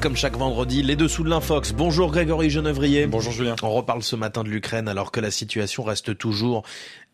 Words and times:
comme 0.00 0.16
chaque 0.16 0.36
vendredi, 0.36 0.82
les 0.82 0.96
dessous 0.96 1.24
de 1.24 1.28
l'Infox. 1.28 1.72
Bonjour 1.72 2.10
Grégory 2.10 2.48
Genevrier. 2.48 3.06
Bonjour 3.06 3.32
Julien. 3.32 3.54
On 3.62 3.70
reparle 3.70 4.02
ce 4.02 4.16
matin 4.16 4.44
de 4.44 4.48
l'Ukraine 4.48 4.88
alors 4.88 5.12
que 5.12 5.20
la 5.20 5.30
situation 5.30 5.82
reste 5.82 6.16
toujours 6.16 6.62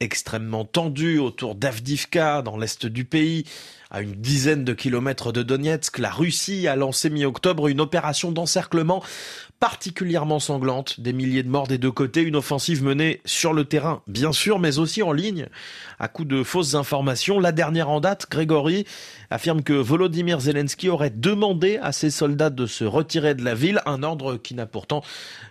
extrêmement 0.00 0.64
tendue 0.64 1.18
autour 1.18 1.54
d'Avdivka, 1.54 2.42
dans 2.42 2.56
l'est 2.56 2.86
du 2.86 3.04
pays. 3.04 3.44
À 3.90 4.02
une 4.02 4.14
dizaine 4.14 4.64
de 4.64 4.72
kilomètres 4.72 5.30
de 5.30 5.44
Donetsk, 5.44 5.98
la 5.98 6.10
Russie 6.10 6.66
a 6.66 6.74
lancé 6.74 7.08
mi-octobre 7.08 7.68
une 7.68 7.80
opération 7.80 8.32
d'encerclement 8.32 9.02
particulièrement 9.60 10.38
sanglante. 10.38 11.00
Des 11.00 11.12
milliers 11.12 11.44
de 11.44 11.48
morts 11.48 11.68
des 11.68 11.78
deux 11.78 11.92
côtés, 11.92 12.22
une 12.22 12.36
offensive 12.36 12.82
menée 12.82 13.20
sur 13.24 13.52
le 13.52 13.64
terrain, 13.64 14.02
bien 14.06 14.32
sûr, 14.32 14.58
mais 14.58 14.78
aussi 14.78 15.02
en 15.02 15.12
ligne, 15.12 15.46
à 15.98 16.08
coup 16.08 16.24
de 16.24 16.42
fausses 16.42 16.74
informations. 16.74 17.38
La 17.38 17.52
dernière 17.52 17.88
en 17.88 18.00
date, 18.00 18.26
Grégory, 18.28 18.86
affirme 19.30 19.62
que 19.62 19.72
Volodymyr 19.72 20.40
Zelensky 20.40 20.88
aurait 20.88 21.10
demandé 21.10 21.78
à 21.80 21.92
ses 21.92 22.10
soldats 22.10 22.50
de 22.50 22.66
se 22.66 22.84
retirer 22.84 23.34
de 23.34 23.44
la 23.44 23.54
ville, 23.54 23.80
un 23.86 24.02
ordre 24.02 24.36
qui 24.36 24.54
n'a 24.54 24.66
pourtant 24.66 25.02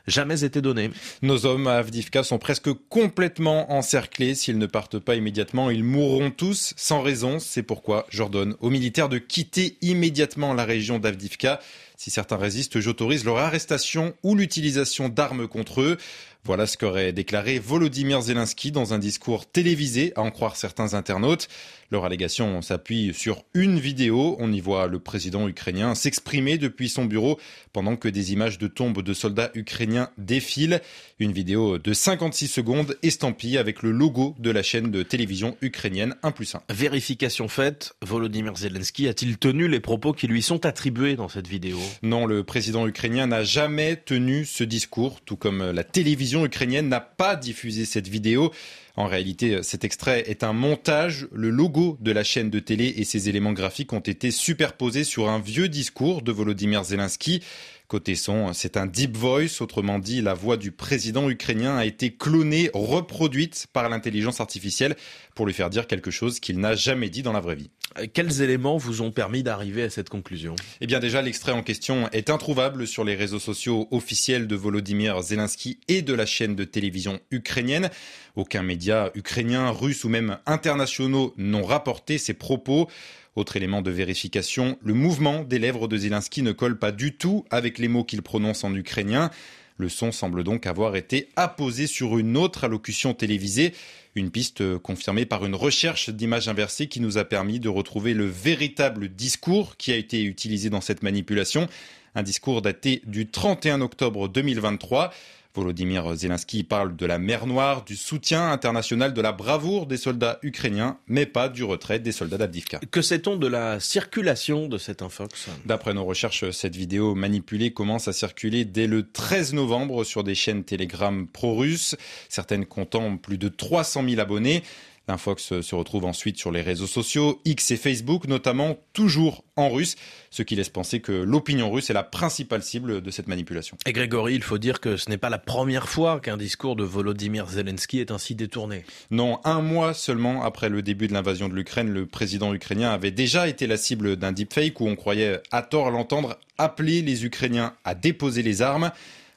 jamais 0.07 0.43
été 0.43 0.61
donné. 0.61 0.91
Nos 1.21 1.45
hommes 1.45 1.67
à 1.67 1.75
Avdivka 1.77 2.23
sont 2.23 2.37
presque 2.37 2.69
complètement 2.89 3.71
encerclés. 3.71 4.34
S'ils 4.35 4.57
ne 4.57 4.65
partent 4.65 4.99
pas 4.99 5.15
immédiatement, 5.15 5.69
ils 5.69 5.83
mourront 5.83 6.31
tous 6.31 6.73
sans 6.77 7.01
raison. 7.01 7.39
C'est 7.39 7.63
pourquoi 7.63 8.05
j'ordonne 8.09 8.55
aux 8.59 8.69
militaires 8.69 9.09
de 9.09 9.17
quitter 9.17 9.77
immédiatement 9.81 10.53
la 10.53 10.65
région 10.65 10.99
d'Avdivka. 10.99 11.59
Si 11.97 12.11
certains 12.11 12.37
résistent, 12.37 12.79
j'autorise 12.79 13.25
leur 13.25 13.37
arrestation 13.37 14.13
ou 14.23 14.35
l'utilisation 14.35 15.09
d'armes 15.09 15.47
contre 15.47 15.81
eux. 15.81 15.97
Voilà 16.45 16.67
ce 16.67 16.77
qu'aurait 16.77 17.11
déclaré 17.11 17.57
Volodymyr 17.57 18.21
Zelensky 18.21 18.71
dans 18.71 18.93
un 18.93 18.99
discours 18.99 19.47
télévisé, 19.47 20.13
à 20.15 20.21
en 20.21 20.29
croire 20.29 20.55
certains 20.55 20.93
internautes. 20.93 21.47
Leur 21.89 22.05
allégation 22.05 22.61
s'appuie 22.61 23.15
sur 23.15 23.43
une 23.55 23.79
vidéo. 23.79 24.35
On 24.39 24.53
y 24.53 24.59
voit 24.59 24.85
le 24.85 24.99
président 24.99 25.47
ukrainien 25.47 25.95
s'exprimer 25.95 26.59
depuis 26.59 26.87
son 26.87 27.05
bureau 27.05 27.39
pendant 27.73 27.95
que 27.95 28.07
des 28.07 28.31
images 28.31 28.59
de 28.59 28.67
tombes 28.67 29.01
de 29.01 29.13
soldats 29.15 29.49
ukrainiens 29.55 30.11
défilent. 30.19 30.81
Une 31.17 31.31
vidéo 31.31 31.79
de 31.79 31.93
56 31.93 32.47
secondes 32.47 32.95
estampillée 33.01 33.57
avec 33.57 33.81
le 33.81 33.89
logo 33.89 34.35
de 34.37 34.51
la 34.51 34.61
chaîne 34.61 34.91
de 34.91 35.01
télévision 35.01 35.57
ukrainienne 35.61 36.15
1 36.21 36.31
plus 36.31 36.53
1. 36.53 36.61
Vérification 36.69 37.47
faite, 37.47 37.93
Volodymyr 38.03 38.55
Zelensky 38.55 39.07
a-t-il 39.07 39.39
tenu 39.39 39.67
les 39.67 39.79
propos 39.79 40.13
qui 40.13 40.27
lui 40.27 40.43
sont 40.43 40.67
attribués 40.67 41.15
dans 41.15 41.27
cette 41.27 41.47
vidéo? 41.47 41.79
Non, 42.01 42.25
le 42.25 42.43
président 42.43 42.87
ukrainien 42.87 43.27
n'a 43.27 43.43
jamais 43.43 43.95
tenu 43.95 44.45
ce 44.45 44.63
discours, 44.63 45.21
tout 45.21 45.35
comme 45.35 45.71
la 45.71 45.83
télévision 45.83 46.45
ukrainienne 46.45 46.89
n'a 46.89 47.01
pas 47.01 47.35
diffusé 47.35 47.85
cette 47.85 48.07
vidéo. 48.07 48.51
En 48.97 49.07
réalité, 49.07 49.61
cet 49.61 49.83
extrait 49.83 50.23
est 50.27 50.43
un 50.43 50.53
montage. 50.53 51.27
Le 51.33 51.49
logo 51.49 51.97
de 51.99 52.11
la 52.11 52.23
chaîne 52.23 52.49
de 52.49 52.59
télé 52.59 52.93
et 52.97 53.03
ses 53.03 53.27
éléments 53.27 53.53
graphiques 53.53 53.91
ont 53.91 53.99
été 53.99 54.31
superposés 54.31 55.03
sur 55.03 55.29
un 55.29 55.39
vieux 55.39 55.67
discours 55.67 56.21
de 56.21 56.31
Volodymyr 56.31 56.83
Zelensky. 56.83 57.41
Côté 57.87 58.15
son, 58.15 58.51
c'est 58.53 58.77
un 58.77 58.87
deep 58.87 59.15
voice, 59.15 59.61
autrement 59.61 59.99
dit, 59.99 60.21
la 60.21 60.33
voix 60.33 60.57
du 60.57 60.71
président 60.71 61.29
ukrainien 61.29 61.77
a 61.77 61.85
été 61.85 62.11
clonée, 62.11 62.71
reproduite 62.73 63.67
par 63.73 63.89
l'intelligence 63.89 64.41
artificielle 64.41 64.95
pour 65.35 65.45
lui 65.45 65.53
faire 65.53 65.69
dire 65.69 65.85
quelque 65.85 66.09
chose 66.09 66.39
qu'il 66.39 66.59
n'a 66.59 66.73
jamais 66.73 67.09
dit 67.09 67.21
dans 67.21 67.33
la 67.33 67.41
vraie 67.41 67.55
vie. 67.55 67.69
Quels 68.13 68.41
éléments 68.41 68.77
vous 68.77 69.01
ont 69.01 69.11
permis 69.11 69.43
d'arriver 69.43 69.83
à 69.83 69.89
cette 69.89 70.09
conclusion? 70.09 70.55
Eh 70.81 70.87
bien 70.87 70.99
déjà, 70.99 71.21
l'extrait 71.21 71.51
en 71.51 71.61
question 71.61 72.09
est 72.09 72.31
introuvable 72.31 72.87
sur 72.87 73.03
les 73.03 73.15
réseaux 73.15 73.39
sociaux 73.39 73.87
officiels 73.91 74.47
de 74.47 74.55
Volodymyr 74.55 75.21
Zelensky 75.21 75.79
et 75.87 76.01
de 76.01 76.13
la 76.13 76.25
chaîne 76.25 76.55
de 76.55 76.63
télévision 76.63 77.19
ukrainienne. 77.29 77.89
Aucun 78.35 78.63
média 78.63 78.84
ukrainien, 79.15 79.69
russe 79.69 80.03
ou 80.03 80.09
même 80.09 80.37
internationaux 80.45 81.33
n'ont 81.37 81.65
rapporté 81.65 82.17
ces 82.17 82.33
propos. 82.33 82.89
Autre 83.35 83.57
élément 83.57 83.81
de 83.81 83.91
vérification, 83.91 84.77
le 84.81 84.93
mouvement 84.93 85.43
des 85.43 85.59
lèvres 85.59 85.87
de 85.87 85.97
Zelensky 85.97 86.41
ne 86.41 86.53
colle 86.53 86.79
pas 86.79 86.91
du 86.91 87.17
tout 87.17 87.45
avec 87.49 87.79
les 87.79 87.89
mots 87.89 88.05
qu'il 88.05 88.21
prononce 88.21 88.63
en 88.63 88.73
ukrainien. 88.73 89.29
Le 89.77 89.89
son 89.89 90.13
semble 90.13 90.45
donc 90.45 90.67
avoir 90.67 90.95
été 90.95 91.27
apposé 91.35 91.85
sur 91.85 92.17
une 92.17 92.37
autre 92.37 92.63
allocution 92.63 93.13
télévisée, 93.13 93.73
une 94.15 94.31
piste 94.31 94.77
confirmée 94.77 95.25
par 95.25 95.45
une 95.45 95.55
recherche 95.55 96.09
d'images 96.09 96.47
inversées 96.47 96.87
qui 96.87 97.01
nous 97.01 97.17
a 97.17 97.25
permis 97.25 97.59
de 97.59 97.67
retrouver 97.67 98.13
le 98.13 98.25
véritable 98.25 99.09
discours 99.09 99.75
qui 99.75 99.91
a 99.91 99.97
été 99.97 100.23
utilisé 100.23 100.69
dans 100.69 100.79
cette 100.79 101.03
manipulation, 101.03 101.67
un 102.15 102.23
discours 102.23 102.61
daté 102.61 103.01
du 103.05 103.27
31 103.27 103.81
octobre 103.81 104.27
2023. 104.29 105.13
Volodymyr 105.53 106.15
Zelensky 106.15 106.63
parle 106.63 106.95
de 106.95 107.05
la 107.05 107.17
mer 107.17 107.47
Noire, 107.47 107.85
du 107.85 107.95
soutien 107.95 108.51
international, 108.51 109.13
de 109.13 109.21
la 109.21 109.31
bravoure 109.31 109.85
des 109.85 109.95
soldats 109.95 110.37
ukrainiens, 110.43 110.97
mais 111.07 111.25
pas 111.25 111.47
du 111.47 111.63
retrait 111.63 111.99
des 111.99 112.11
soldats 112.11 112.37
d'Abdivka. 112.37 112.79
Que 112.91 113.01
sait-on 113.01 113.37
de 113.37 113.47
la 113.47 113.79
circulation 113.79 114.67
de 114.67 114.77
cette 114.77 115.01
infox? 115.01 115.47
D'après 115.65 115.93
nos 115.93 116.03
recherches, 116.03 116.49
cette 116.51 116.75
vidéo 116.75 117.15
manipulée 117.15 117.71
commence 117.71 118.09
à 118.09 118.13
circuler 118.13 118.65
dès 118.65 118.87
le 118.87 119.09
13 119.09 119.53
novembre 119.53 120.03
sur 120.03 120.25
des 120.25 120.35
chaînes 120.35 120.65
Telegram 120.65 121.25
pro-russes, 121.25 121.95
certaines 122.27 122.65
comptant 122.65 123.15
plus 123.15 123.37
de 123.37 123.47
300 123.47 124.03
000 124.09 124.19
abonnés. 124.19 124.61
L'infox 125.07 125.61
se 125.61 125.75
retrouve 125.75 126.05
ensuite 126.05 126.37
sur 126.37 126.51
les 126.51 126.61
réseaux 126.61 126.87
sociaux, 126.87 127.39
X 127.45 127.71
et 127.71 127.77
Facebook 127.77 128.27
notamment, 128.27 128.77
toujours 128.93 129.43
en 129.55 129.69
russe, 129.69 129.95
ce 130.31 130.41
qui 130.41 130.55
laisse 130.55 130.69
penser 130.69 130.99
que 130.99 131.11
l'opinion 131.11 131.71
russe 131.71 131.89
est 131.89 131.93
la 131.93 132.03
principale 132.03 132.63
cible 132.63 133.01
de 133.01 133.11
cette 133.11 133.27
manipulation. 133.27 133.77
Et 133.85 133.93
Grégory, 133.93 134.35
il 134.35 134.43
faut 134.43 134.57
dire 134.57 134.79
que 134.79 134.97
ce 134.97 135.09
n'est 135.09 135.17
pas 135.17 135.29
la 135.29 135.37
première 135.37 135.87
fois 135.87 136.19
qu'un 136.19 136.37
discours 136.37 136.75
de 136.75 136.83
Volodymyr 136.83 137.47
Zelensky 137.47 137.99
est 137.99 138.11
ainsi 138.11 138.33
détourné. 138.35 138.83
Non, 139.11 139.39
un 139.43 139.61
mois 139.61 139.93
seulement 139.93 140.43
après 140.43 140.69
le 140.69 140.81
début 140.81 141.07
de 141.07 141.13
l'invasion 141.13 141.49
de 141.49 141.53
l'Ukraine, 141.53 141.89
le 141.89 142.05
président 142.05 142.53
ukrainien 142.53 142.91
avait 142.91 143.11
déjà 143.11 143.47
été 143.47 143.67
la 143.67 143.77
cible 143.77 144.15
d'un 144.15 144.31
deepfake 144.31 144.81
où 144.81 144.87
on 144.87 144.95
croyait 144.95 145.39
à 145.51 145.61
tort 145.61 145.91
l'entendre 145.91 146.37
appeler 146.57 147.01
les 147.01 147.25
Ukrainiens 147.25 147.73
à 147.83 147.95
déposer 147.95 148.41
les 148.41 148.61
armes. 148.61 148.91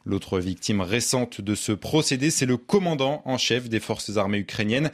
L'autre 0.04 0.38
victime 0.38 0.80
récente 0.80 1.40
de 1.40 1.54
ce 1.54 1.72
procédé, 1.72 2.30
c'est 2.30 2.46
le 2.46 2.56
commandant 2.56 3.20
en 3.26 3.36
chef 3.36 3.68
des 3.68 3.80
forces 3.80 4.16
armées 4.16 4.38
ukrainiennes. 4.38 4.90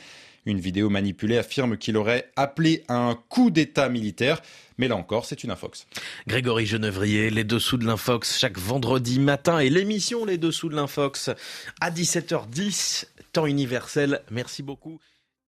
Une 0.47 0.61
vidéo 0.61 0.91
manipulée 0.91 1.39
affirme 1.39 1.77
qu'il 1.77 1.97
aurait 1.97 2.31
appelé 2.37 2.85
à 2.89 2.97
un 2.97 3.15
coup 3.15 3.51
d'État 3.51 3.89
militaire. 3.89 4.43
Mais 4.79 4.89
là 4.89 4.97
encore, 4.97 5.25
c'est 5.25 5.45
une 5.45 5.51
infox. 5.51 5.87
Grégory 6.27 6.67
Genevrier, 6.67 7.31
les 7.31 7.45
dessous 7.45 7.77
de 7.77 7.87
l'infox, 7.87 8.39
chaque 8.39 8.59
vendredi 8.59 9.21
matin 9.21 9.59
et 9.61 9.71
l'émission 9.71 10.25
Les 10.25 10.39
dessous 10.39 10.69
de 10.69 10.77
l'infox 10.77 11.31
à 11.81 11.91
17h10, 11.91 13.07
temps 13.33 13.47
universel. 13.47 14.23
Merci 14.31 14.63
beaucoup. 14.63 15.01